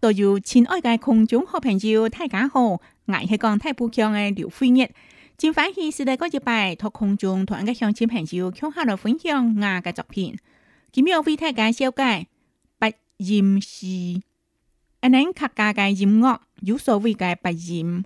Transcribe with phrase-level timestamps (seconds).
[0.00, 2.80] 都有亲爱的空中好朋友大家好，我
[3.28, 4.90] 是讲太富强的刘飞岳，
[5.36, 10.38] 前欢喜时代嗰一拜托空中同一个乡亲朋友抢下来分享我的作品。
[10.90, 13.86] 奇为大家感谢，不认输，
[15.00, 18.02] 阿玲客家嘅音乐有所谓的不认，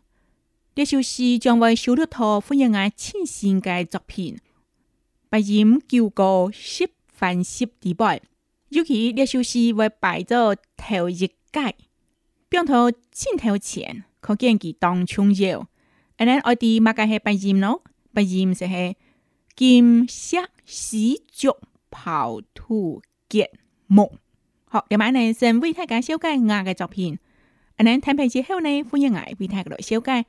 [0.75, 2.03] 这首诗将会收录
[2.45, 4.37] 欢迎我清新的作品，
[5.31, 8.17] 不认叫个十分十第八，
[8.71, 11.31] 尤其这首诗会摆做头一。
[11.55, 11.61] 鸡，
[12.49, 15.69] 边头先头前，可见其当重要。
[16.19, 18.97] then 我哋擘开系白金咯，白金就系
[19.55, 20.97] 金杀史
[21.31, 21.55] 爵
[21.93, 23.51] 跑兔结
[23.87, 24.19] 木。
[24.65, 27.19] 好，今晚呢先为大家修改我嘅作品。
[27.77, 30.25] 阿南睇平之后呢，欢迎我大家来修改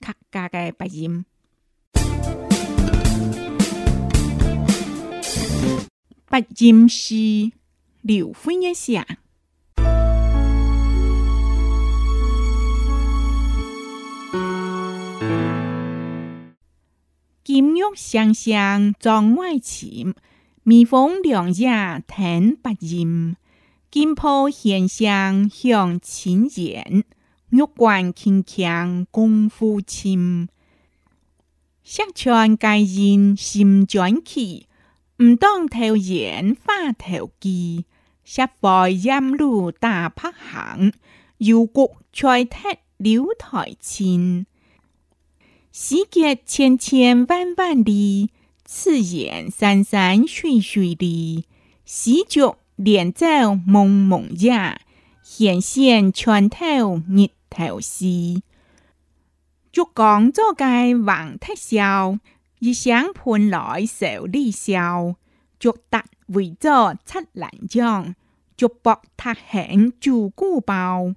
[0.00, 1.24] 客家嘅白金。
[6.26, 7.14] 白金是
[8.02, 8.92] 流欢一时
[17.44, 20.14] 金玉相相妆外浅，
[20.62, 23.36] 蜜蜂两叶甜不甜？
[23.90, 27.04] 金铺闲象，向钱眼，
[27.50, 30.48] 玉冠轻强功夫轻。
[31.82, 34.66] 相劝盖人心转气，
[35.22, 37.84] 唔当头言发头机。
[38.24, 40.94] 食饭饮露打拍行，
[41.36, 42.56] 游谷在踢
[42.96, 44.46] 了台前。
[45.76, 48.30] 世界千千万万里，
[48.64, 51.46] 词言山山水水里，
[51.84, 52.42] 喜剧
[52.76, 54.50] 连遭蒙蒙日，
[55.24, 58.44] 显现拳头日头西。
[59.72, 62.20] 就工作该忙特少，
[62.60, 65.16] 一想盘来手里笑。
[65.58, 68.14] 就打为坐出冷将，
[68.56, 71.16] 就剥塔行煮锅包，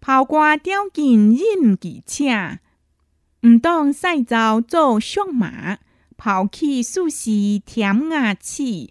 [0.00, 2.58] 抛瓜掉进应急车。
[3.46, 5.78] 唔当西造做小马，
[6.18, 7.30] 跑去苏市
[7.64, 8.90] 添牙齿，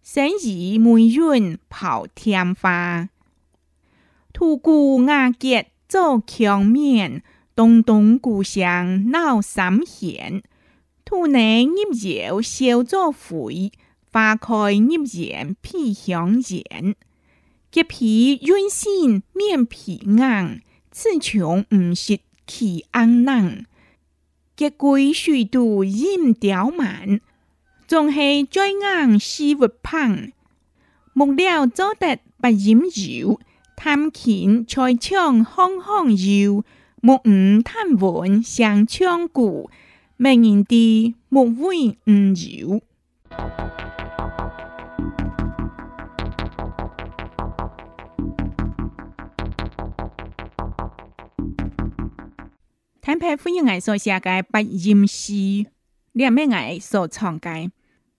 [0.00, 3.08] 生意霉运跑天花，
[4.32, 7.24] 吐故瓦结做墙面，
[7.56, 10.42] 东东故乡闹三仙。
[11.04, 13.72] 吐内烟油烧做灰，
[14.12, 16.94] 花开烟艳披香烟，
[17.72, 20.60] 洁皮润心面皮硬，
[20.92, 22.20] 市穷唔识。
[22.48, 23.64] 气昂能，
[24.56, 27.20] 结桂虽多阴凋满，
[27.86, 30.32] 总系最硬喜勿攀。
[31.12, 33.38] 木料做得不饮酒，
[33.76, 36.64] 贪钱才唱荒荒游。
[37.00, 39.70] 木误贪玩伤千古，
[40.16, 42.80] 明人的木为唔游。
[53.08, 54.20] 坦白，欢迎艾说世界
[54.50, 56.44] 不掩饰，你系咩？
[56.52, 57.70] 艾说创界，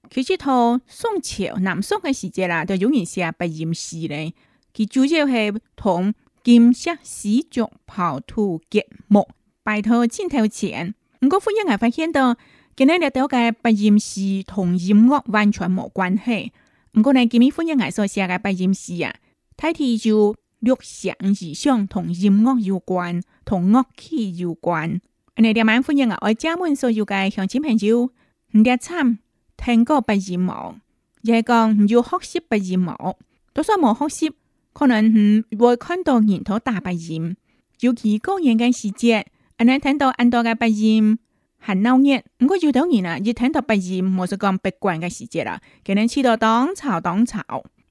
[0.09, 4.33] 其实一套宋朝南宋的时节啦，就有人写不掩饰咧。
[4.75, 6.11] 佢主要是同
[6.43, 9.29] 金石丝竹刨图、吉墨、
[9.61, 10.95] 拜托、砖头钱。
[11.19, 12.33] 唔过，欢迎艾发现到，
[12.75, 16.51] 佢呢列到嘅不掩饰同音乐完全冇关系。
[16.93, 19.13] 唔过，呢，今唔欢迎艾说世界不掩饰啊？
[19.55, 23.21] 睇睇就六项以上同音乐有关。
[23.49, 25.01] 同乐器有关，
[25.37, 28.09] 你哋万夫人啊，爱家门所要嘅相亲朋友，唔
[28.59, 29.17] 掂参，
[29.57, 30.79] 听过不耳忘，
[31.23, 33.15] 也讲唔要学习不耳忘。
[33.51, 34.31] 多少冇学习，
[34.71, 37.35] 可能唔会看到人头大不言。
[37.79, 39.25] 尤其过年嘅时节，
[39.57, 41.17] 你能听到很多嘅不言，
[41.57, 42.21] 很闹热。
[42.37, 47.41] 不过要当然啦，要听到不言，冇识讲别个人嘅时节啦，可能吃到当潮当潮，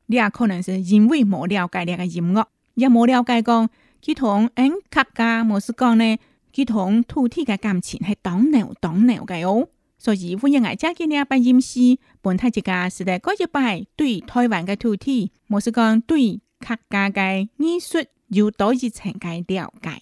[0.06, 3.68] 你也可能是因为冇了解呢个音乐，也冇了解讲。
[4.02, 6.18] 佢同影客家冇事讲呢，
[6.54, 9.68] 佢同土地嘅感情係黨縷黨縷嘅哦。
[10.00, 11.80] 所以我一嗌斋见你阿爸认识，
[12.22, 17.98] 本睇即家时代嗰一辈对台湾嘅土地，冇事讲对客家嘅艺术
[18.28, 20.00] 有多一层嘅了解。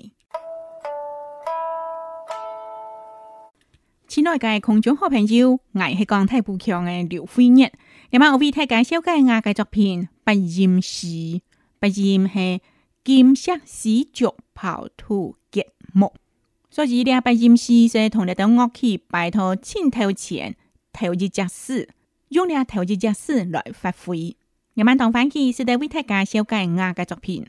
[4.07, 7.73] 亲爱嘅观众好朋友，我系江太步强嘅刘辉叶，
[8.11, 11.41] 今晚我大家介绍嘅我嘅作品，不认识，
[11.81, 12.61] 不认识。
[13.07, 15.63] 金色絲竹刨土節
[15.93, 16.13] 目。
[16.71, 20.57] 所以呢，把音師就同你哋樂器擺到前頭前，
[20.93, 21.89] 頭一隻絲，
[22.31, 24.35] 用呢頭一隻絲來發揮。
[24.75, 27.47] 人民當反起是在為大家紹介我嘅作品。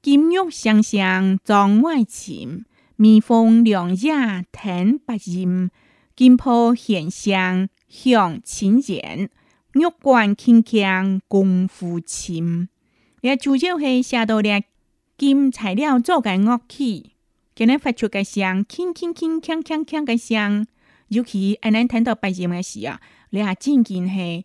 [0.00, 2.64] 金玉雙雙妝外艷，
[2.96, 5.68] 微風涼也聽不厭。
[6.16, 9.28] 金鋪閒香響清妍，
[9.74, 12.70] 玉關輕強功夫深。
[13.20, 14.64] 你主要係寫到咧
[15.16, 17.12] 金材料做嘅乐器，
[17.54, 20.66] 给人发出嘅声，轻轻轻、锵锵锵嘅声。
[21.08, 23.00] 尤其爱人听到白音嘅时啊，
[23.30, 24.44] 你啊真见系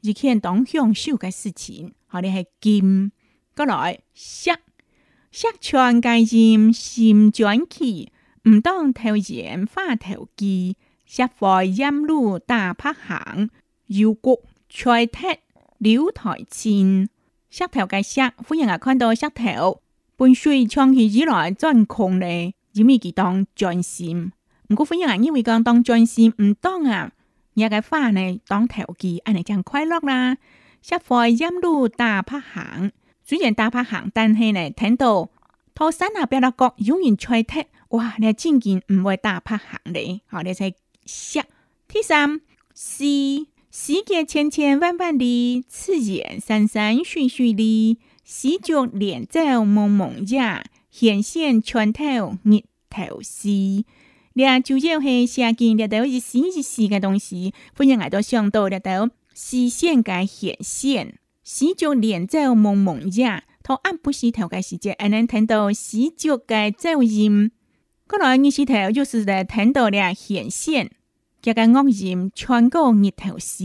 [0.00, 1.92] 一件当享受嘅事情。
[2.06, 3.12] 好，你系金，
[3.54, 4.56] 过来，响
[5.30, 8.10] 响穿嘅金，心转起，
[8.48, 13.50] 唔当头盐，发头机，石饭饮露打拍行。
[13.88, 14.40] 有果
[14.70, 15.26] 吹踢
[15.76, 17.06] 留台前，
[17.50, 19.82] 石头嘅石，欢迎啊看到石头。
[20.18, 24.32] 本岁唱起起来真空烈，因为佢当专心。
[24.70, 27.12] 唔过欢迎间因为讲当专心唔当啊，
[27.52, 30.38] 一个花呢当调剂，阿你真快乐啦，
[30.80, 32.90] 适合引路大拍行，
[33.22, 35.28] 虽然大拍行，但系呢听到
[35.74, 40.72] 涛山那边的角永远在踢，哇你真见唔会大拍行呢，好你再
[41.04, 41.44] 下。
[41.86, 42.40] 第三
[42.74, 47.98] C 世界千千万万的次见，山山水水的。
[48.28, 52.02] 洗脚脸在蒙蒙下，显现穿透
[52.42, 53.84] 日头丝。
[54.32, 61.20] 两就要系下见两到一丝一丝嘅东西，不然挨到想到了头丝线嘅显现。
[61.44, 67.52] 洗脚脸在蒙蒙下，头按不洗头嘅时间，还能听到洗脚嘅噪音。
[68.08, 70.90] 看来你洗头就是在听到了显现，
[71.40, 73.64] 这个恶念穿过念头丝，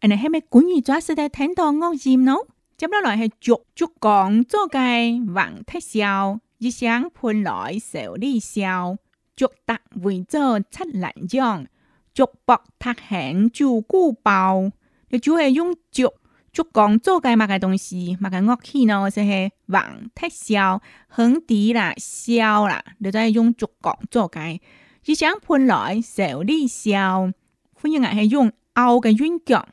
[0.00, 2.34] 安尼系咪故意作死在听到恶念呢？
[2.76, 8.96] 接落來係逐逐講做嘅黃太燒，一聲盤來手裏燒，
[9.36, 11.66] 逐達為做七蘭將，
[12.12, 14.70] 逐博塔行做古包。
[15.10, 16.10] 你主係用逐
[16.52, 19.08] 逐講做嘅乜嘅東西，乜嘅樂器呢？
[19.08, 20.80] 就係黃太燒、
[21.14, 24.58] 橫笛啦、簫啦，你都係用逐講做嘅。
[25.04, 27.32] 一聲盤來手裏燒，
[27.80, 29.64] 歡迎係用拗嘅韻腳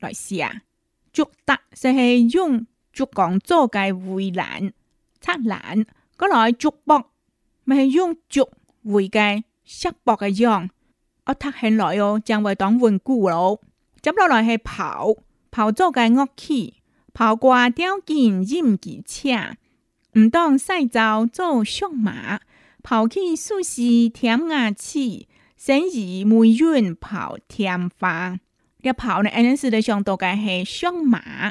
[0.00, 0.62] 來寫。
[1.16, 4.72] 竹搭就系用竹竿做嘅围栏、
[5.18, 5.86] 栅栏，
[6.18, 7.06] 嗰来竹箔
[7.64, 8.50] 咪系用竹
[8.82, 10.68] 围嘅石箔嘅样，
[11.24, 13.04] 我拆起来哦，正会当玩具。
[14.02, 15.16] 接落来系刨，
[15.50, 16.82] 刨做嘅恶气，
[17.14, 19.56] 跑挂吊件任驰车，
[20.20, 22.40] 唔当赛道做上马，
[22.82, 25.26] 跑去树时舔牙齿，
[25.56, 28.36] 生意梅运跑天花。
[28.86, 29.28] 个跑呢？
[29.30, 31.50] 安尼时的上大概系上马，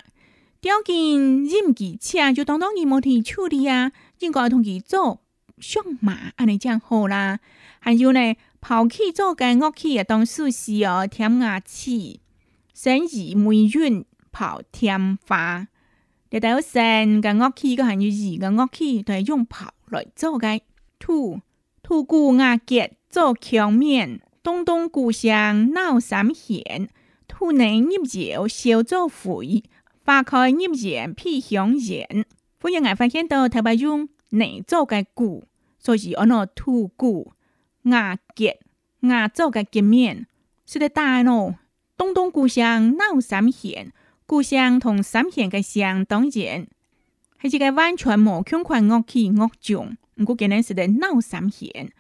[0.62, 3.92] 条件任几车就当当二冇提处理啊。
[4.20, 5.22] 应该同其做
[5.60, 7.40] 上马安尼，正好啦。
[7.80, 12.20] 还有呢，跑起做个乐器也当属是哦，添牙齿，
[12.74, 15.68] 生意梅运跑添花。
[16.32, 20.62] 你睇到弦嘅乐器，个还有二嘅乐器，都系用跑来做嘅。
[20.98, 21.42] 土
[21.84, 26.90] 土古牙结做墙面，东东故乡，闹三险。
[27.38, 29.64] 土能業有小作會，
[30.06, 32.24] 花開葉園披香園。
[32.60, 35.44] 本日我發現到台北用泥做嘅鼓，
[35.78, 37.34] 所以我攞土鼓、
[37.82, 38.54] 瓦結、
[39.02, 40.28] 瓦做嘅結面，
[40.66, 41.56] 說得大咯。
[41.98, 43.92] 東東故鄉鬧三弦，
[44.26, 46.30] 故鄉同三弦嘅相當然，
[47.42, 49.98] 係一個完全無相關樂器樂種。
[50.16, 51.92] 唔過今日說得鬧三弦，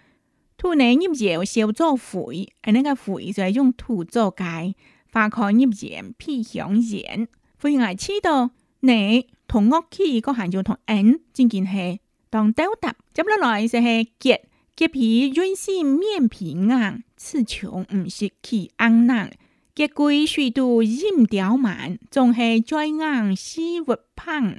[0.55, 4.75] 土能業有小作會，而呢個會就係用土做嘅。
[5.15, 7.27] 化开入染，披响染。
[7.57, 8.51] 会挨黐道
[8.81, 12.94] 你同屋企嗰行就同硬，真件系当斗搭。
[13.13, 14.42] 接落来就系结
[14.75, 19.31] 结皮软心面皮硬，刺穷唔是起硬人。
[19.73, 24.54] 结龟虽度阴刁蛮，仲系再硬死活胖。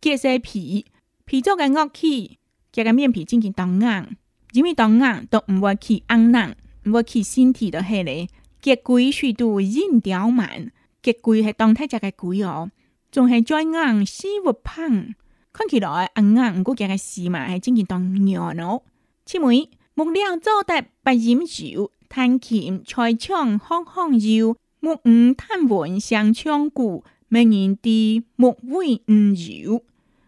[0.00, 0.84] 结晒皮
[1.24, 2.36] 皮做嘅屋企，
[2.70, 4.16] 结个面皮真件当硬，
[4.52, 6.54] 因为当硬都唔会起硬人，
[6.84, 8.28] 唔会起身体都系咧。
[8.60, 10.72] 吉龟虽度影刁慢。
[11.02, 12.68] 吉龟系当太只个龟哦，
[13.12, 15.14] 仲系再硬死不胖，
[15.52, 18.82] 看起来硬硬古只个死嘛，系真系当弱哦。
[19.24, 24.58] 七妹，木料做得不染手，碳钳菜枪、烘烘烧。
[24.80, 29.82] 木鱼碳碗上窗骨，每年地木灰唔少。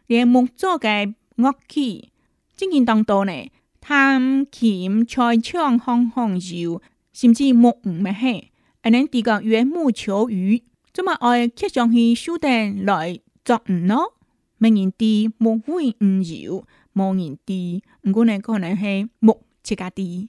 [0.06, 2.10] 连木做嘅乐器，
[2.56, 3.32] 真系当多呢。
[3.80, 6.80] 碳钳菜枪、烘烘烧。
[7.20, 10.62] 甚至木唔咪系，而你哋个缘木求鱼，
[10.94, 14.14] 咁么爱切上去修顶来作唔咯？
[14.58, 20.28] 明人啲木会唔要，茫人啲，唔过呢可能系木切家啲，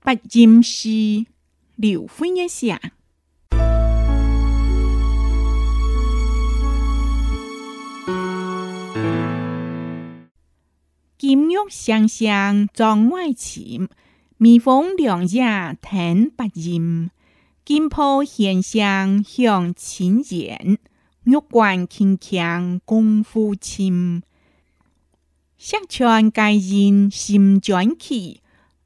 [0.00, 0.90] 不认输，
[1.76, 2.92] 刘欢一下。
[11.34, 13.88] 金玉香香妆外浅，
[14.36, 17.10] 蜜蜂两夜甜不甜？
[17.64, 20.76] 金铺闲象向前眼，
[21.24, 24.22] 玉冠轻强功夫浅。
[25.56, 28.42] 相泉盖人心转气，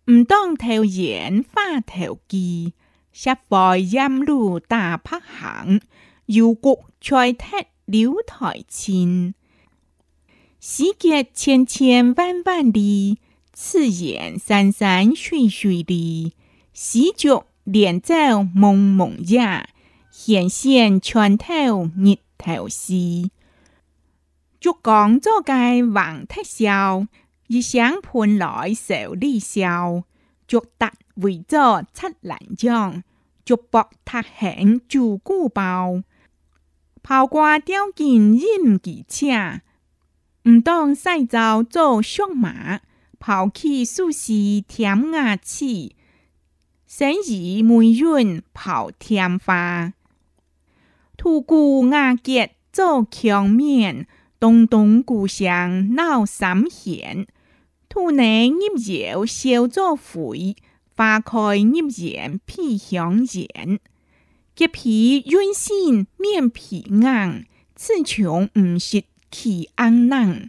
[0.08, 2.74] 唔当头眼发头机。
[3.10, 5.80] 石饭饮露打拍行，
[6.26, 7.50] 有谷在听
[7.86, 9.34] 留台前。
[10.68, 13.20] 世界千千万万里，
[13.52, 16.32] 此言山山水水里，
[16.72, 19.68] 喜鹊连在蒙蒙家，
[20.10, 23.30] 显现串透日头西。
[24.58, 27.06] 竹工作该忘太少，
[27.46, 30.02] 一想盆来手里小，
[30.48, 33.04] 竹打围着七冷桨，
[33.44, 36.02] 竹剥塔行煮古包，
[37.04, 39.60] 抛瓜掉进阴机车。
[40.48, 42.78] 唔当赛走做相马，
[43.18, 44.32] 跑弃舒适
[44.68, 45.90] 舔牙齿，
[46.86, 49.92] 生意霉润跑天花，
[51.16, 54.06] 吐骨牙结做墙面，
[54.38, 57.26] 东东故乡闹三险。
[57.88, 58.56] 兔内腌
[59.10, 60.54] 料烧作灰，
[60.94, 63.80] 花开腌盐披香烟，
[64.54, 69.02] 结皮软心面皮硬，刺穷唔食。
[69.30, 70.48] 其昂能，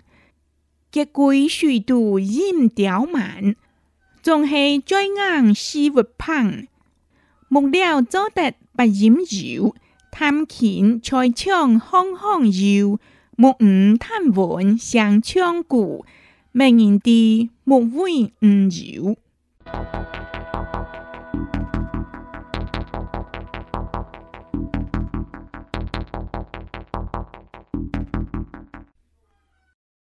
[0.91, 3.55] 结桂虽度阴凋满，
[4.21, 6.67] 总是最硬喜欲攀。
[7.49, 9.75] 木料做得不饮酒，
[10.11, 12.99] 贪看才唱空空游。
[13.39, 16.03] 莫误贪玩上窗古，
[16.53, 19.15] 明的莫悔唔酒。